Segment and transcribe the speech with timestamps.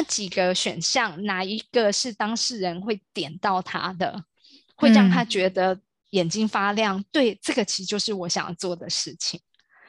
[0.00, 4.22] 那几个选项哪一个是当事人会点到他的，
[4.76, 5.76] 会让他觉得
[6.10, 7.04] 眼睛发亮？
[7.10, 9.40] 对，这个其实就是我想要做的事情，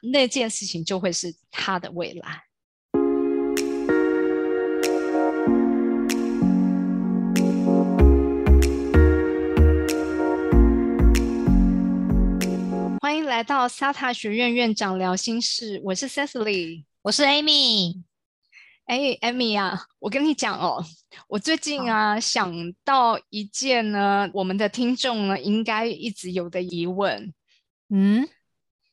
[0.01, 2.41] 那件事情就会是他的未来。
[12.99, 18.08] 欢迎来到沙塔学院院长聊心事，我是 Cecily，我是 Amy。
[18.89, 20.83] 哎，Amy 啊，我跟你讲哦，
[21.27, 22.51] 我最近啊想
[22.83, 27.31] 到一件呢，我们的听众呢应该一直有的疑问，
[27.89, 28.27] 嗯，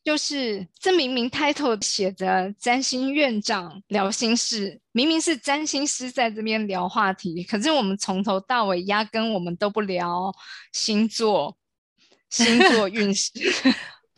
[0.03, 10.31] 就是这明明 title 写着占星院长聊心事，明明是占星师在这边聊话题，可是我们从头到尾压根我们都不聊
[10.73, 11.57] 星座、
[12.29, 13.31] 星座 运势。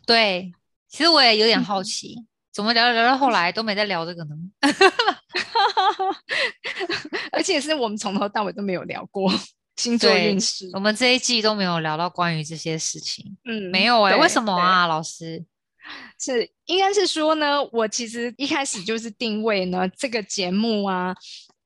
[0.04, 0.52] 对，
[0.90, 2.16] 其实我也有点好奇，
[2.52, 4.36] 怎么聊着聊到后来都没在聊这个呢？
[7.32, 9.32] 而且是我们从头到尾都没有聊过
[9.76, 13.36] 星座运势，我们这一季都没有聊到关于这些事情。
[13.44, 15.44] 嗯，没有哎，为什么啊，老师？
[16.20, 21.14] 是应该是说呢，我其实一开始就是定位呢，这个节目啊，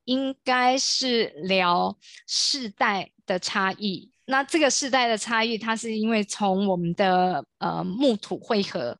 [0.04, 4.10] 应该是聊世代的差异。
[4.26, 8.97] 那这个世代的差异，它是因为从我们的呃木土汇合。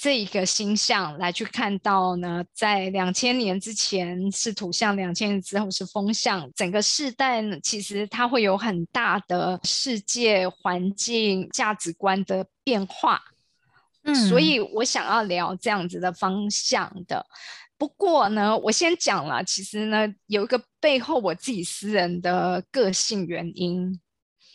[0.00, 6.48] 这一个星象来去看到呢，在两千年之前是土象，两千年之后是风象。
[6.54, 13.20] 整个世代呢，其实它会有很大的世界环境价值观的变化。
[14.04, 17.26] 嗯，所以我想要聊这样子的方向的。
[17.76, 24.00] 不过呢，我先讲了，其实呢，有一个背后我自己私人的个性原因。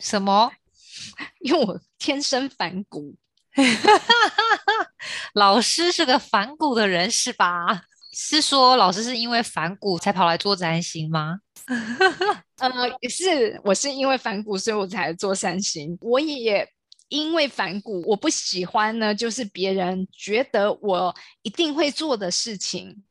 [0.00, 0.50] 什么？
[1.40, 3.14] 因为我天生反骨。
[5.34, 7.82] 老师是个反骨的人是吧？
[8.16, 11.40] 是说老师是因为反骨才跑来做占星吗？
[12.58, 12.70] 呃，
[13.08, 15.98] 是，我是因为反骨，所以我才做占星。
[16.00, 16.68] 我也
[17.08, 23.02] 因为反骨，我不喜欢呢，就是别人觉得我一定会做的事情，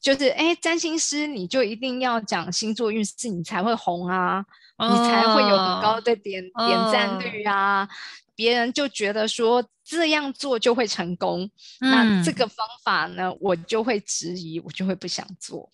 [0.00, 4.44] 就是哎，占星师你就一定要讲星座运势，你才会红啊，
[4.90, 7.88] 你才会有很高的点点赞率啊。
[8.34, 11.48] 别人就觉得说这样做就会成功，
[11.80, 15.70] 那这个方法呢，我就会质疑，我就会不想做。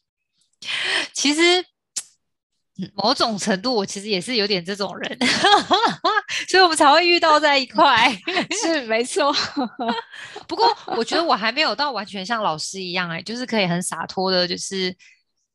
[1.14, 1.64] 其实
[2.94, 5.18] 某种程度，我其实也是有点这种人，
[6.48, 8.12] 所以我们才会遇到在一块。
[8.60, 9.32] 是没错，
[10.48, 10.66] 不过
[10.96, 14.94] 我觉得我还没有到完全像老师一样，哎，就是可以很洒脱的，就是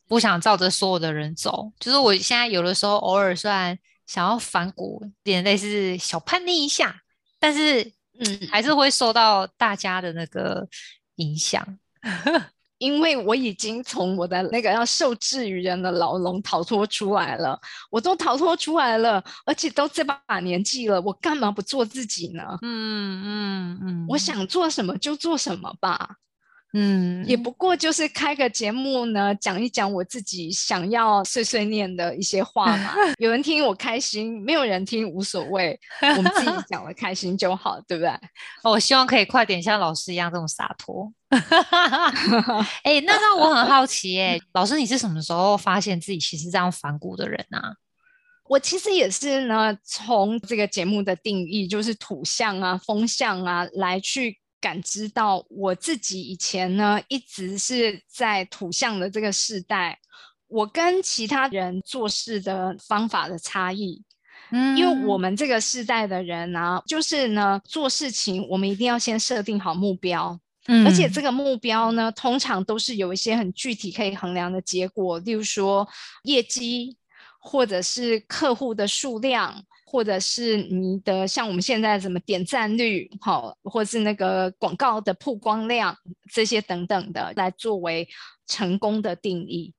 [0.07, 1.71] 不想照着所有的人走。
[1.79, 3.77] 就是我现在有的时候偶尔虽然。
[4.05, 6.93] 想要反骨，点类似小叛逆一下，
[7.39, 7.81] 但是
[8.19, 10.67] 嗯，还是会受到大家的那个
[11.15, 11.65] 影响，
[12.79, 17.57] 因为我已经从我的那个要受制于人的牢笼逃脱出来了，
[17.89, 22.43] 我都逃脱出来了，而且都这把年纪了，我干嘛不做自己呢？
[22.61, 26.17] 嗯嗯嗯，我想做什么就做什么吧。
[26.75, 32.95] 嗯，也不过就是开个节目呢，讲一讲我自己想要碎碎念的一些话嘛。
[33.19, 38.11] 有人听我开心，没有人听无所谓，我们自己讲了开心就好，对不对？
[38.63, 41.13] 我希望可以快点像老师一样这种洒脱。
[42.81, 47.75] 哎，那让我很好奇，哎，老师你是什么时候发现自己其实这样反骨的人啊？
[48.49, 54.39] 我其实也是呢，从这个节目的定义，就是土象啊、风象啊来去。
[54.63, 59.99] 感知到我自己以前呢，一直是在土象的这个世代，
[60.47, 64.01] 我跟其他人做事的方法的差异。
[64.51, 75.85] 嗯，因为我们这个世代的人呢，就是呢做事情，我们一定要先设定好目标，嗯，而且这个目标呢，通常都是有一些很具体可以衡量的结果，例如说
[76.23, 76.95] 业绩，
[77.37, 79.61] 或者是客户的数量。
[79.93, 85.95] 或者是你的像我们现在什么点赞率，好，或是那个广告的曝光量
[86.31, 88.09] 这些等等的，来作为
[88.47, 89.71] 成功的定义。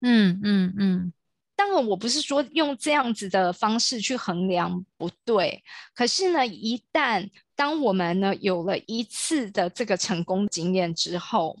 [0.00, 1.12] 嗯嗯嗯。
[1.56, 11.58] 当然，我不是说用这样子的方式去衡量不对，可是呢，一旦当我们呢有了一次的这个成功经验之后，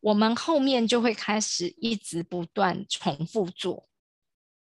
[0.00, 3.88] 我们后面就会开始一直不断重复做。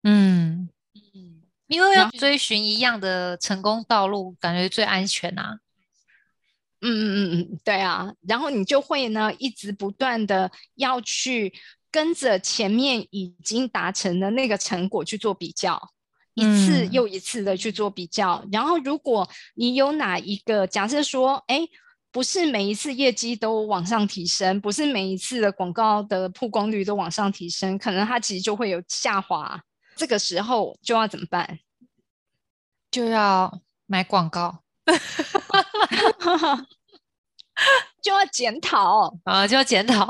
[0.05, 0.71] 嗯
[1.13, 1.40] 嗯。
[1.71, 5.61] 因为要追寻一样的成功道路，感觉最安全啊。
[6.81, 8.13] 嗯嗯嗯嗯，对啊。
[8.27, 11.55] 然后你就会呢，一直不断的要去
[11.93, 15.81] 跟着前面已经达成的那个成果去做比较，
[16.35, 18.45] 一次又一次的去做比较。
[18.51, 21.61] 然后如果你有哪一个假设说，哎，
[22.11, 29.63] 不是每一次业绩都往上提升，不是每一次的广告的曝光率都往上提升，可能它其实就会有下滑。
[30.01, 31.59] 这个时候就要怎么办？
[32.91, 34.61] 就要买广告，
[38.01, 39.15] 就要检讨。
[39.25, 40.09] 啊，就要检讨。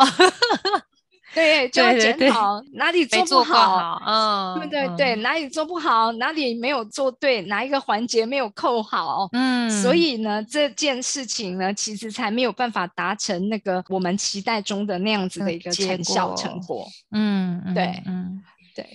[1.34, 18.40] 对，就要检讨哪里做不好，嗯，对对对，哪里做不好，哪里没有做对，哪一个环节没有扣好，嗯，所以呢，这件事情呢，其实才没有办法达成那个我们期待中的那样子的一个成效成果，嗯，对，嗯，
[18.76, 18.86] 对。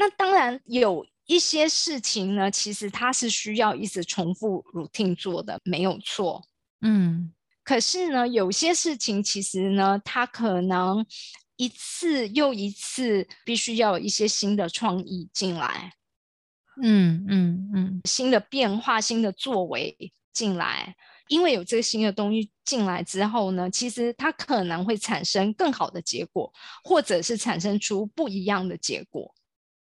[0.00, 6.42] 那当然有一些事情呢，其实它是需要一直重复 routine 做的，没有错，
[6.80, 7.30] 嗯。
[7.62, 11.04] 可是呢，有些事情其实呢，它可能。
[11.56, 15.92] 一次又一次，必须要有一些新的创意进来，
[16.82, 19.94] 嗯嗯嗯，新的变化、新的作为
[20.32, 20.96] 进来。
[21.28, 26.50] 因为有这个新的东西进来之后呢，其实它可能会产生更好的结果，
[26.82, 29.30] 或者是产生出不一样的结果。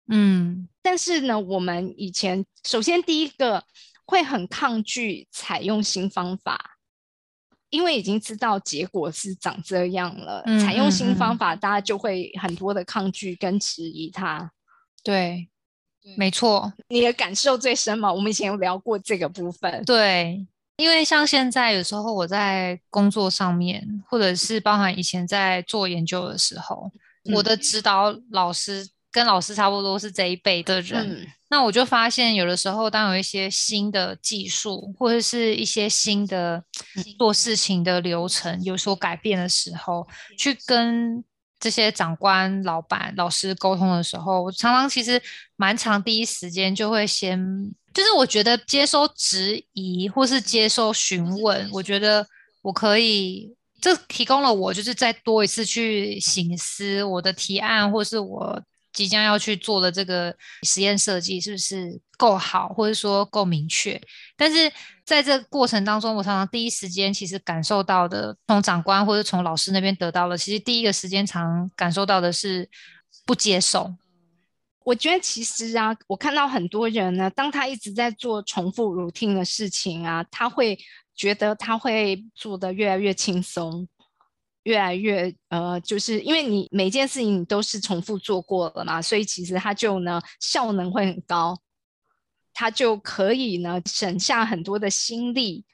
[0.08, 3.64] 嗯，但是呢，我们以前首先第一个
[4.04, 6.74] 会很抗拒采用新方法。
[7.70, 14.50] 因为已经知道结果是长这样了，采用新方法，大家就会很多的抗拒跟质疑它。
[15.04, 15.50] 对，
[16.16, 18.10] 没错，你的感受最深嘛？
[18.10, 19.84] 我们以前有聊过这个部分。
[19.84, 20.46] 对，
[20.78, 26.90] 因为像现在有时候我在工作上面，或者是包含以前在做研究的时候，
[27.34, 31.26] 我的指导老师跟老师差不多是这一辈的人。
[31.50, 36.62] 那我就发现，有的时候，当有一些新的技术或者是一些新的
[37.18, 40.06] 做事情的流程有所改变的时候，
[40.36, 41.24] 去跟
[41.58, 45.20] 这些长官、老板、老师沟通的时候，我常常其实
[45.56, 47.40] 蛮长第一时间就会先，
[47.94, 52.26] 就是我觉得接收质疑或是接收询问，我觉得
[52.60, 58.62] 我可以，这提供了我就是再多一次去醒思我的提案或是我。
[58.98, 60.34] 即将要去做的这个
[60.64, 64.00] 实验设计是不是够好，或者说够明确？
[64.36, 64.72] 但是
[65.04, 72.68] 在这过程当中，我常常第一时间其实感受到的，从长官或者从老师那边得到了，其实第一个时间常感受到的是
[73.24, 73.94] 不接受。
[74.84, 80.76] 我觉得其实啊，我看到很多人呢，当他一直在做重复 routine 的事情啊，他会
[81.14, 83.86] 觉得他会做得越来越轻松。
[84.68, 91.56] 越来越呃，就是因为你每件事情你都是重复做过了嘛，所以其实它就呢效能会很高，
[92.52, 95.64] 它就可以呢省下很多的心力。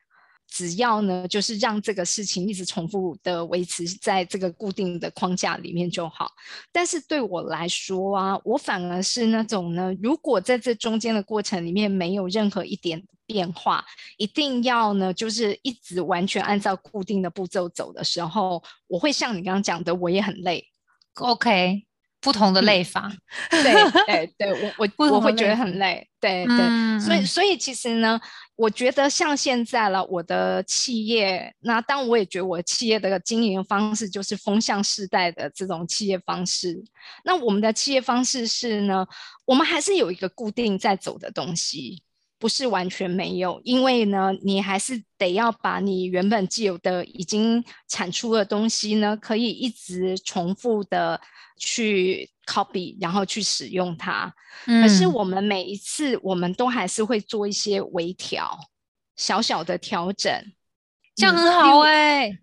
[0.47, 6.31] 只要呢，就是让这个事情一直重复的维持在这个固定的框架里面就好。
[6.71, 13.85] 但是对我来说啊，我反而是那种呢，如果在这中间的过程里面没有任何一点变化，
[14.17, 20.69] 一定要呢，就是一直完全按照固定的步骤走的时候，我会像你刚刚讲的，我也很累。
[21.15, 21.87] OK。
[22.21, 23.13] 不同的累法，
[23.51, 23.75] 对
[24.07, 28.19] 对对，我我 我会觉得很累，对对，所以所以其实呢，
[28.57, 36.83] 我觉得像现在了，我的企业，那当我也觉得我企业的经营方式就是风向世代的这种企业方式，
[37.27, 39.07] 那我们的企业方式是呢，
[39.45, 42.03] 我们还是有一个固定在走的东西，
[42.45, 51.19] 不是完全没有，因为呢，你还是得要把你原本既有的已经产出的东西呢，可以一直重复的。
[51.57, 54.35] 去 copy，然后去使用它。
[54.67, 58.59] 可是我们每一次，我们都还是会做一些微调，
[59.17, 60.33] 小小的调整，
[61.15, 62.37] 这样很好哎。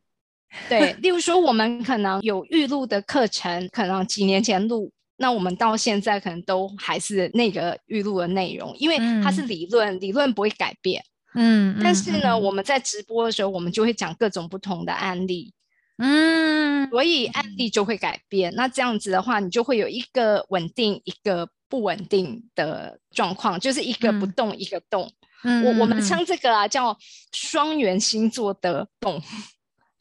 [0.69, 4.89] 对，例如说，我们可能有预录的课程，可能几年前录，
[5.21, 11.01] 那我们到现在可能都还是那个预录的内容，因为它是理论，理论不会改变。
[11.35, 15.53] 嗯，但是呢，我们在直播的时候，我们就会讲各种不同的案例。
[15.97, 18.51] 嗯，所以案例就会改变。
[18.55, 25.09] 那这样子的话，你就会有一个稳定，一个不稳定的状况，就是一个不动，一个动。
[25.43, 26.97] 嗯，我我们称这个啊叫
[27.31, 29.21] 双元星座的动，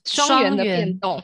[0.04, 1.22] 双元的变动。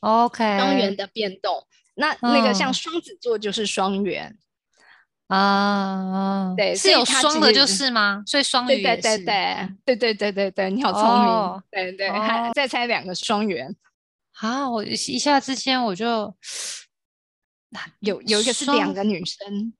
[0.00, 1.62] OK，双元的变动。
[1.94, 4.36] 那那个像双子座就是双元
[5.28, 8.22] 啊，对，是有双的，就是吗？
[8.26, 11.62] 所以双鱼对对对对对对对对，你好聪明。
[11.70, 13.74] 对对，还再猜两个双元。
[14.40, 16.34] 啊，我一下之间我就
[18.00, 19.72] 有有一个是两个女生，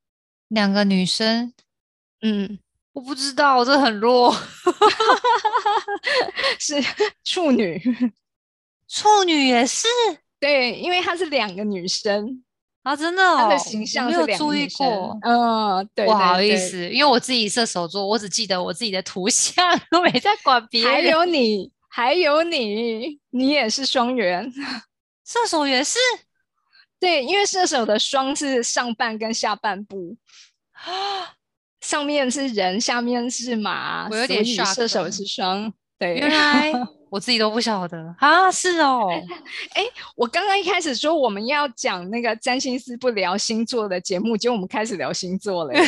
[0.49, 1.53] 两个女生，
[2.23, 2.59] 嗯，
[2.93, 4.33] 我不知道，我这很弱，
[6.59, 6.83] 是
[7.25, 7.79] 处女，
[8.89, 9.87] 处女也是，
[10.45, 12.45] 对，因为她是两个女生
[12.83, 21.73] 啊，真的，她的形象没有注意过，嗯，对，不好意思，因为我自己射手座，我只记得我自己的图像，都没在管别人，还有你。
[21.97, 24.53] 还有你，你也是双元，
[25.25, 25.97] 射手也是。
[26.99, 30.17] 对，因为射手的双是上半跟下半部，
[31.81, 35.73] 上面是人，下面是马，我有点射手是双。
[35.97, 36.73] 对，原来
[37.15, 39.09] 我自己都不晓得啊，是哦。
[39.75, 39.85] 哎，
[40.17, 45.73] 我刚刚一开始说我们要讲那个占星师不聊星座的节目，结果我们开始聊星座了。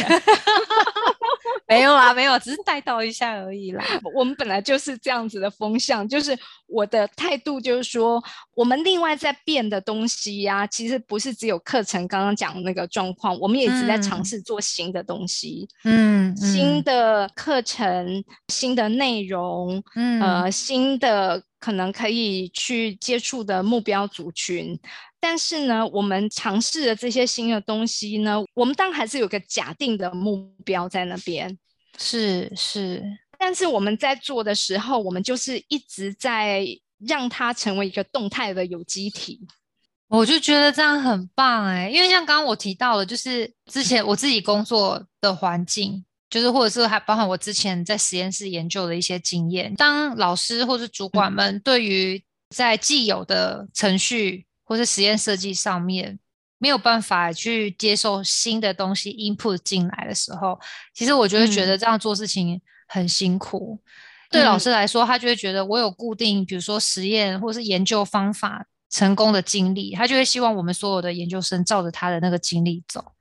[1.69, 3.85] 没有啦，没有，只是带到一下而已啦。
[4.15, 8.23] 我们本来就是这样子的风向，就是我的态度就是说，
[8.55, 24.79] 我们另外在变的东西呀，其实不是只有课程刚刚讲那个状况，我们也一直在尝试做新的东西，嗯，新的课程、新的内容，嗯，呃，新的可能可以去接触的目标族群。
[25.19, 31.59] 但是呢，我们尝试的这些新的东西呢，我们当然还是有个假定的目标在那边，
[31.99, 33.03] 是是。
[33.37, 36.65] 但是我们在做的时候，我们就是一直在
[37.05, 39.41] 让它成为一个动态的有机体。
[40.07, 49.75] 我就觉得这样很棒哎，因为像刚刚我提到了，就是之前我自己工作的环境，就是或者是还包含我之前在实验室研究的一些经验。
[49.75, 54.45] 当老师或是主管们对于在既有的程序。
[54.69, 56.19] 或是实验设计上面
[56.59, 60.59] 没有办法去接受新的东西 input 进来的时候，
[60.93, 63.79] 其实我就会觉得这样做事情很辛苦。
[64.29, 73.13] 对老师来说，他就会觉得我有固定，比如说实验或是研究方法成功的经历，他就会希望我们所有的研究生照着他的那个经历走。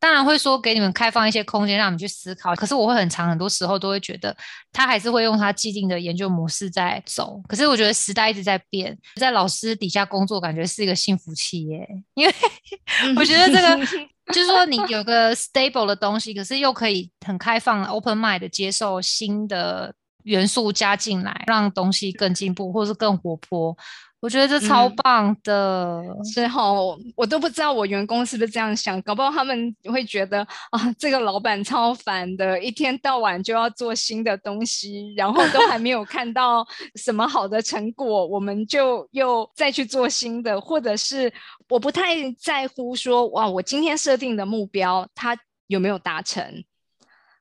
[0.00, 2.54] 当然会说给你们开放一些空间，让你们去思考。
[2.56, 4.34] 可是我会很长，很多时候都会觉得
[4.72, 7.40] 他还是会用他既定的研究模式在走。
[7.46, 12.34] 可是我觉得时代一直在变，在老师底下工作感觉是一个幸福企业，因为
[13.14, 13.86] 我觉得这个
[14.32, 23.76] 就是说你有个 stable 的东西，可是又可以很开放 open mind 接受新的元素加进来，让东西更进步或是更活泼。
[24.20, 41.32] 我觉得这超棒的，之后我都不知道我员工是不是这样想，搞不好他们会觉得啊，这个老板超烦的，一天到晚就要做新的东西，然后都还没有看到什么好的成果，我们就又再去做新的，或者是
[41.70, 45.34] 我不太在乎说哇，我今天设定的目标它
[45.66, 46.62] 有没有达成，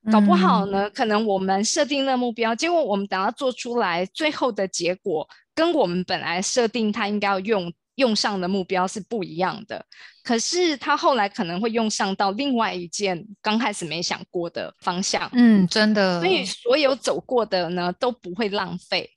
[0.09, 5.27] 搞不好呢，可能我们设定的目标，结果我们等到做出来，最后的结果。
[5.59, 9.85] 跟我们本来设定他应该要用用上的目标是不一样的，
[10.23, 15.29] 可是他后来可能会用上到另外一件刚开始没想过的方向。
[15.33, 16.21] 嗯，真的。
[16.21, 19.09] 所以所有走过的呢都不会浪费。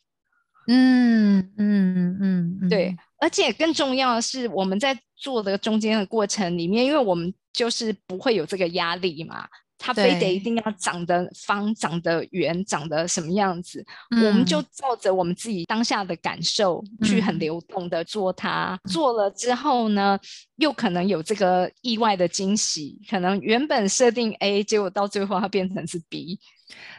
[0.67, 2.97] 嗯嗯嗯，对。
[3.21, 9.47] 而且更重要的是，我们在做的中间的过程里面，因为我们就是不会有这个压力嘛。
[9.85, 18.79] 它非得一定要长得方、长得圆、长得什么样子，我们就照着我们自己当下的感受去很流动的做它。
[18.89, 20.17] 做了之后呢，
[20.57, 26.39] 又可能有这个意外的惊喜，可能原本设定 A，结果到最后它变成是 B。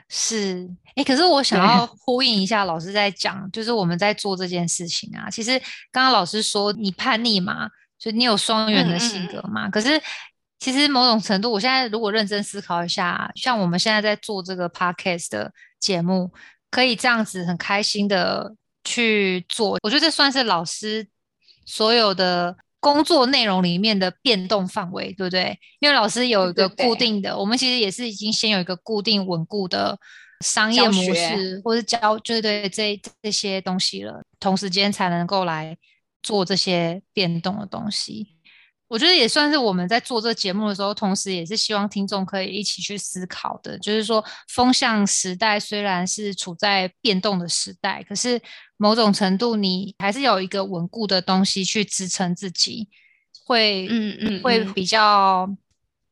[0.10, 5.30] 是，哎，可是我想要 呼应一下老师在讲，就是我们在做这件事情啊。
[5.30, 5.58] 其实
[5.90, 10.02] 刚刚老师说你叛逆嘛，就你有双元的性格嘛，可是。
[10.64, 16.32] 其实某种程度，我现在如果认真思考一下，像我们现在在做这个 podcast 的节目，
[16.72, 18.56] 可以这样子很开心的
[18.86, 21.06] 去做，我觉得这算是老师
[21.66, 25.60] 所有的工作内容里面的变动范围，对不对？
[25.82, 30.00] 因为老师有一个固定的，我们其实也是已经先有一个固定稳固的
[30.46, 35.78] 商业模式，或者教，就是对这这些东西了，同时间才能够来
[36.22, 38.38] 做这些变动的东西。
[38.94, 43.76] 我觉得也算是我们在做这个节目的时候，同时也是希望听众可以一起去思考的。
[43.80, 48.40] 就是说，风向时代虽然是处在变动的时代，可是
[48.78, 52.88] 某种程度你还是有一个稳固的东西去支撑自己，
[53.48, 55.50] 会嗯嗯会比较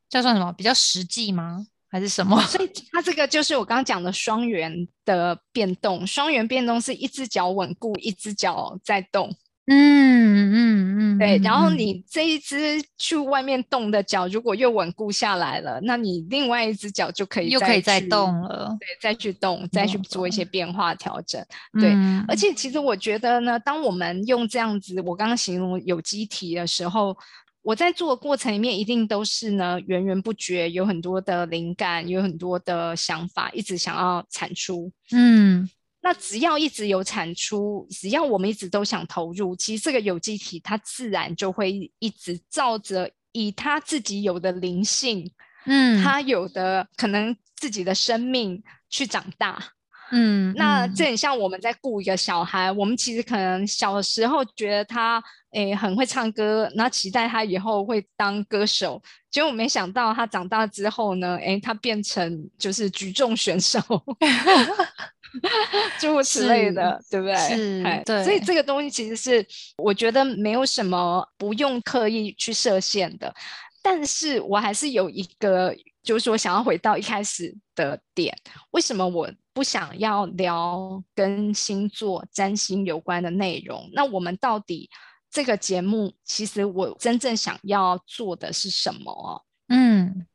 [0.10, 0.52] 叫算什么？
[0.52, 1.68] 比较实际吗？
[1.88, 2.42] 还是什么？
[2.48, 6.08] 所以它这个就是我刚刚讲的双元的变动。
[6.08, 9.32] 双元变动是一只脚稳固，一只脚在动。
[9.68, 21.40] 嗯嗯嗯，对，然后你这一只去外面动的脚，如果又稳固下来了，那你另外一只脚就可以又可以再动了，对，再去动，再去做一些变化调整，
[21.80, 21.94] 对。
[22.28, 27.16] 而且其实我觉得呢，当我们用这样子，我刚刚形容有机体的时候，
[27.62, 35.70] 我在做的过程里面一定都是呢源源不绝，有很多的灵感，有很多的想法，一直想要产出，嗯。
[36.02, 45.32] 那只要一直有产出，只要我们一直都想投入，其实这个有机体它自然就会一直照着以它自己有的灵性，
[45.66, 49.64] 嗯，它有的可能自己的生命去长大，
[50.12, 50.86] 嗯，那。
[50.88, 63.80] 嗯这很像我们在雇一个小孩，我们其实可能小的时候觉得他诶很会唱歌，然后期待他以后会当歌手，结果没想到他长大之后呢，诶，他变成就是举重选手，
[66.00, 67.36] 诸如此类的，对不对？
[67.36, 69.46] 是哎对所以这个东西其实是
[69.78, 73.34] 我觉得没有什么不用刻意去设限的，
[73.82, 78.36] 但是我还是有一个，就是说想要回到一开始的点，
[78.72, 83.90] 为什么我不想要聊跟星座、占星有关的内容？
[83.94, 84.90] 那我们到底
[85.30, 89.42] 这个节目，其实我真正想要做的是什么哦？
[89.70, 90.26] 嗯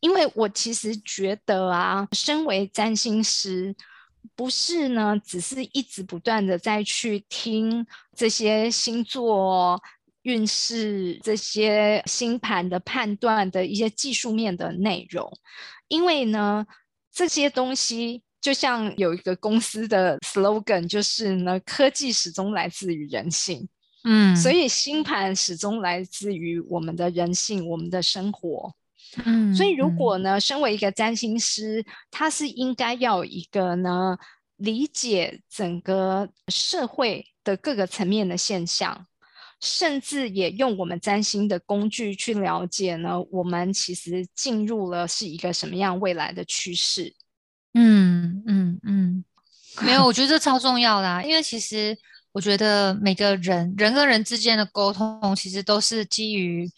[0.00, 3.74] 因为我其实觉得啊，身为占星师，
[4.34, 9.80] 不是呢，只是一直不断的在去听这些星座
[10.22, 15.30] 运势、这些星盘的判断的一些技术面的内容，
[15.88, 16.66] 因为呢，
[17.12, 23.68] 这些东西就像有一个公司的 slogan，就是呢，科技始终来自于人性。
[24.04, 28.72] 嗯，所以星盘始终来自于我们的人性，我们的生活。
[29.24, 34.16] 嗯，所以，如嗯果呢，身为一个占星师，他是应该要有一个呢，
[34.56, 39.06] 理解整个社会的各个层面的现象，
[39.60, 47.14] 甚至也用我们占星的工具去了解呢，我们其实进入了是一个什么样未来的趋势。
[47.74, 49.24] 嗯嗯嗯，
[49.82, 51.96] 没有，我觉得这超重要啦啊，因为其实
[52.32, 56.70] 我觉得每个人人跟人之间的沟通，其实都是基于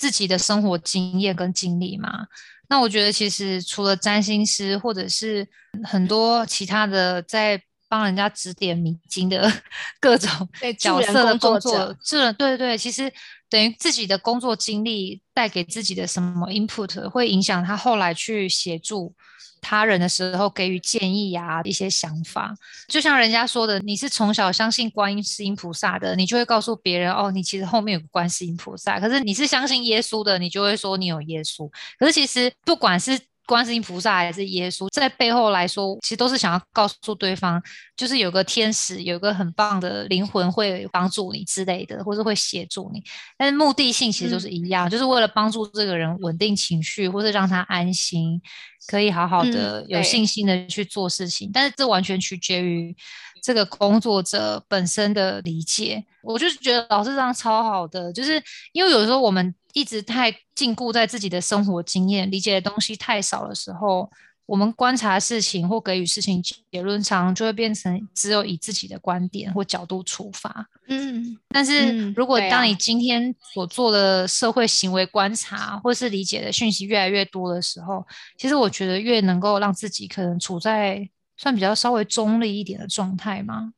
[0.00, 2.26] 自己的生活经验跟经历嘛。
[2.70, 5.46] 那我觉得其实除了占星师，或者是
[5.84, 9.52] 很多其他的在帮人家指点迷津的
[10.00, 10.30] 各种
[10.78, 13.12] 角色的工作工作者，这人对对，其实
[13.50, 19.14] 等于自己的工作经历带给自己的什么 input，会影响他后来去协助
[19.60, 22.54] 他人的时候给予建议啊，一些想法。
[22.88, 28.98] 就像人家说的，你是从小相信观世音菩萨的，你就会告诉别人哦，你其实后面有个观世音菩萨。
[28.98, 31.70] 可是你是相信耶稣的，你就会说你有耶稣。
[31.98, 33.18] 可是其实不管是
[33.50, 37.60] 观世音菩萨还是耶稣，在背后来说，其实都是想要告诉对方，
[37.96, 43.02] 就是有个天使，有个很棒的灵魂会帮助你之类的，或是会协助你。
[43.36, 48.40] 但是目的性其实都是一样，就是为了帮助这个人稳定情绪，或是让他安心，
[48.86, 51.50] 可以好好的、嗯有信心的去做事情。
[51.52, 52.94] 但是这完全取决于
[53.42, 56.04] 这个工作者本身的理解。
[56.22, 58.40] 我就是觉得老师这样超好的，就是
[58.72, 64.10] 因为有时候我们一直太禁锢在自己的生活经验，理解的东西太少的时候。
[64.46, 70.66] 我们观察事情或给予事情结论，常常就会变成只有以自己的观点或角度出发。
[70.88, 78.04] 嗯，但是嗯如果当你今天所做的社会行为观察，或是理解的讯息越来越多的时候，
[78.36, 83.72] 其实我觉得越能够让自己可能处在算比较稍微中立一点的状态嘛。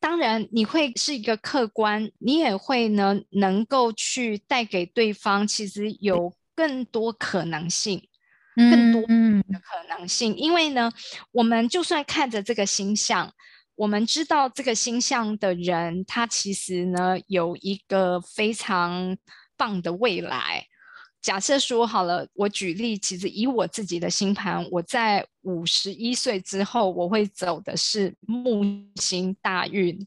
[0.00, 8.06] 当然，你会是一个客观，你也会呢能够去带给对方，其实有更多可能性。
[8.56, 10.90] 更多嗯的可能性，因为呢，
[11.30, 13.32] 我们就算看着这个星象，
[13.76, 19.16] 我们知道这个星象的人，他其实呢有一个非常
[19.56, 20.66] 棒的未来。
[21.22, 28.64] 假设说好了，我举例，其实以我自己的星盘，我在五十一岁之后，我会走的是木
[28.96, 30.06] 星大运。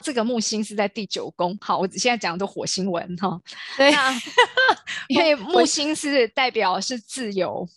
[0.00, 1.56] 这个木星是在第九宫。
[1.60, 3.40] 好，我现在讲的都火星文哈。
[3.76, 4.12] 对那
[5.08, 7.68] 因为木星是代表是自由，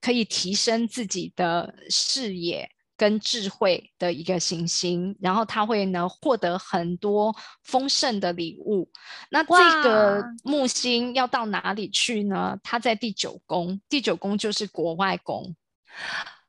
[0.00, 8.90] 可以提升自己的视野跟智慧的一个行星，然后它会呢获得很多丰盛的礼物。
[9.30, 12.58] 那这个木星要到哪里去呢？
[12.64, 15.54] 它在第九宫，第九宫就是国外宫。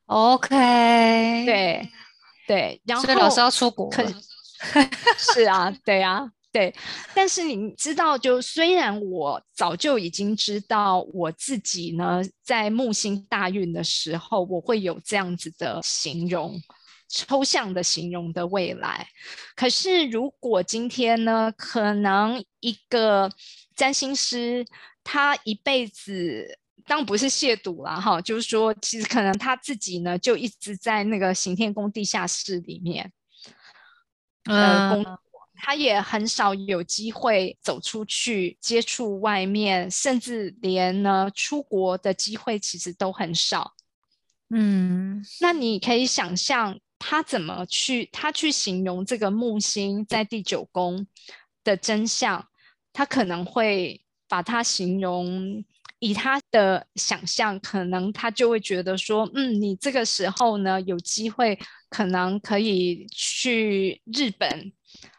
[0.07, 1.89] ，OK，，对
[2.47, 4.03] 对，然后所以老师要出国可。
[5.17, 6.73] 是啊，对啊，对。
[7.13, 16.59] 但是你知道，就虽然我早就已经知道我自己呢，在木星大运的时候，我会有这样子的形容。
[17.09, 19.07] 抽象的形容的未来，
[19.55, 23.31] 可是如果今天呢，可能一个
[23.77, 24.65] 占星师
[25.05, 33.11] 他一辈子当然不是亵渎啦，哈，就是说，其实可能他自己呢就一直在那个行天宫地下室里面，
[34.45, 35.19] 呃，工嗯作，
[35.55, 43.73] 他也很少有机会走出去接触外面，甚至连呢出国的机会其实都很少。
[44.49, 51.05] 嗯那你可以想象他怎么去，他去形容这个木星在第九宫
[51.65, 52.47] 的真相，
[52.93, 55.65] 他可能会把它形容
[55.99, 61.57] 以他的想象，可能他就会觉得说，嗯，你这个时候呢，有机会
[61.89, 64.71] 可能可以去日本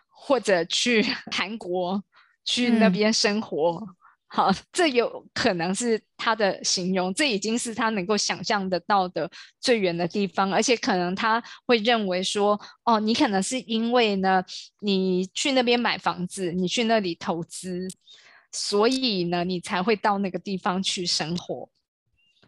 [0.09, 2.03] 或者去 韩国，
[2.45, 3.83] 去那边生活。
[4.31, 14.45] 好，这有可能是他的形容，这已经是他能够想象得到的最远的地方，而且可能他会认为说，哦，你可能是因为呢，
[14.81, 17.89] 你去那边买房子，你去那里投资，
[18.53, 21.69] 所以呢，你才会到那个地方去生活。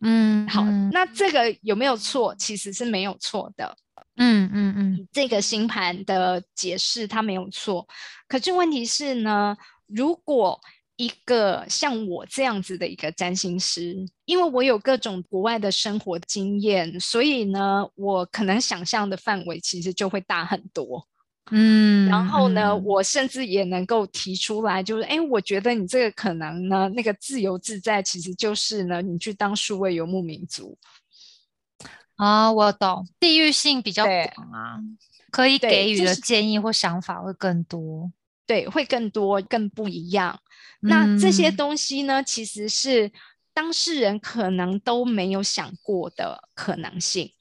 [0.00, 2.34] 嗯，好，那这个有没有错？
[2.36, 3.76] 其实是没有错的。
[4.16, 7.86] 嗯嗯嗯，这个星盘的解释它没有错，
[8.26, 10.58] 可是问题是呢，如果
[10.96, 21.06] 一个像我这样子的一个占星师，因为我有各种国外的生活经验，所以呢，我可能想象的范围其实就会大很多。
[21.50, 30.78] 嗯，然后呢，我甚至也能够提出来，就是，哎，我觉得你这个可能呢，那个自由自在，其实就是呢，你去当数位游牧民族。
[32.16, 34.78] 啊，我懂，地域性比较广啊，
[35.30, 38.12] 可以给予的建议或想法会更多。
[38.46, 40.38] 对，会更多，更不一样。
[40.80, 43.10] 那这些东西呢，其实是
[43.52, 47.32] 当事人可能都没有想过的可能性。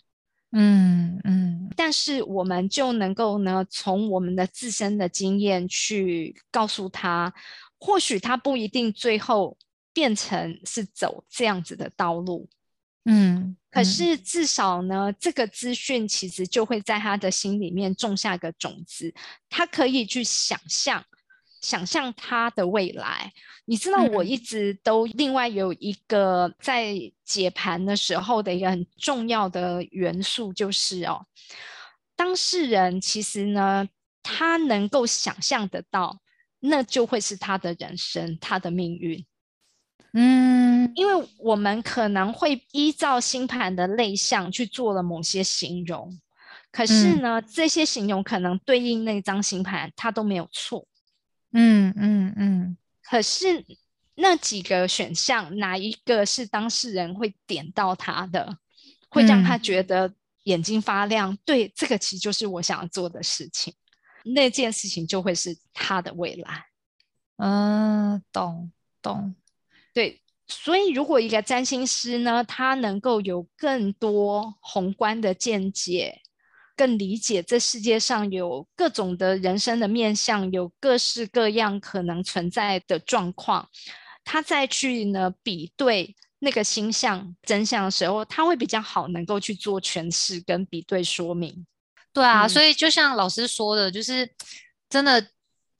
[0.51, 1.69] 嗯嗯。
[1.75, 7.33] 但是我们就能够呢，从我们的自身的经验去告诉他，
[7.79, 9.57] 或许他不一定最后
[9.93, 12.49] 变成是走这样子的道路。
[13.05, 13.55] 嗯。
[13.71, 19.13] 可是至少呢，这个资讯其实就会在他的心里面种下个种子，
[19.47, 21.05] 他可以去想象，
[21.61, 23.31] 想象他的未来。
[23.65, 31.25] 你知道，我一直都另外有一个在解盘的时候的一个很重要的元素，就是哦，
[32.15, 33.87] 当事人其实呢，
[34.23, 36.19] 他能够想象得到，
[36.59, 39.23] 那就会是他的人生，他的命运。
[40.13, 46.19] 嗯，因为我们可能会依照星盘的类象去做了某些形容，
[46.71, 50.87] 可是呢，这些形容可能对应那张星盘，它都没有错。
[51.53, 52.77] 嗯嗯嗯。
[53.01, 53.65] 可是
[54.15, 58.57] 那几个选项，哪一个是当事人会点到他的，
[59.09, 61.35] 会让他觉得眼睛发亮？
[61.45, 63.73] 对，这个其实就是我想要做的事情，
[64.23, 66.65] 那件事情就会是他的未来。
[67.37, 69.33] 嗯，懂懂。
[69.93, 76.21] 对，所以如果一个占星师呢，他能够有更多宏观的见解，
[76.79, 83.67] 更理解这世界上有各种的人生的面相，有各式各样可能存在的状况，
[84.23, 91.65] 他再去呢比对那个星象真相的时候，他会比较好能够去做诠释跟比对说明。
[92.13, 94.31] 对啊，所以就像老师说的，就是
[94.89, 95.27] 真的。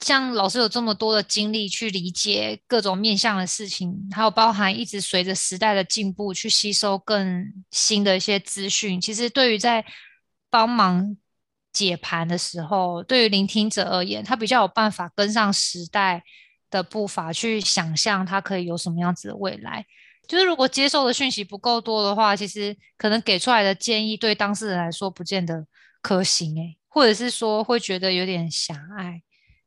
[0.02, 9.02] 像老师有这么多的精力去理解各种面向的事情，还有包含一直随着时代的进步去吸收更新的一些资讯。
[9.02, 9.86] 其实对于在
[10.50, 11.16] 帮忙
[11.72, 16.24] 解盘的时候，对于聆听者而言，他比较有办法跟上时代
[16.70, 19.86] 的步伐，去想象他可以有什么样子的未来。
[20.28, 25.66] 就是如果接受的讯息不够多的话，其实可能给出来的建议对当事人来说不见得
[26.02, 29.22] 可行诶，或者是说会觉得有点狭隘。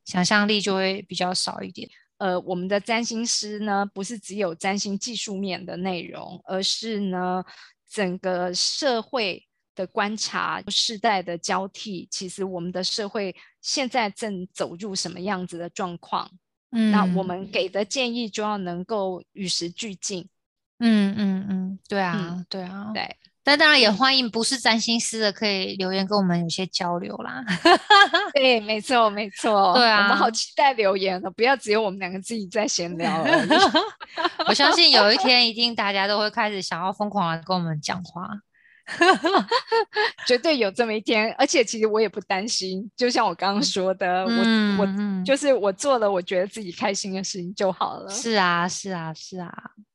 [0.05, 1.89] 想象力就会比较少一点。
[2.19, 7.43] 呃，我们的占星师呢，不是只有占星技术面的内容，而是呢，
[7.91, 12.09] 整个社会的观察、世代的交替。
[12.11, 16.31] 其实我们的社会现在正走入什么样子的状况？
[16.71, 20.29] 嗯，那我们给的建议就要能够与时俱进。
[20.79, 23.17] 嗯嗯嗯，对啊，对啊，对。
[23.45, 27.45] 但当然也欢迎不是占星师的可以留言跟我们有些交流啦。
[28.33, 29.75] 对，没错，没错。
[29.75, 33.25] 对啊，我们好期待留言的，不要只有我们两个自己在闲聊。
[34.47, 38.29] 我相信有一天一定大家都会开始想要疯狂的跟我们讲话，
[40.27, 41.35] 绝对有这么一天。
[41.39, 44.89] 而且其实我也不担心，就像我刚刚说的，我我
[45.25, 48.11] 就是我做了我觉得自己开心的事情就好了。
[48.11, 49.53] 是啊，是啊，是啊。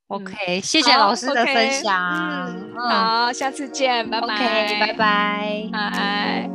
[0.07, 1.93] OK，谢谢老师的分享。
[2.77, 4.27] 好，下次见，拜拜，
[4.79, 6.49] 拜拜，拜。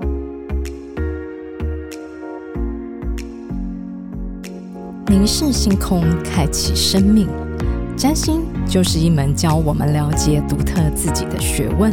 [5.09, 7.29] 凝视星空，开启生命。
[7.95, 11.93] 占星就是一门教我们了解独特自己的学问。